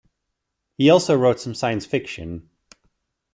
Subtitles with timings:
[0.79, 2.49] He also wrote some science fiction.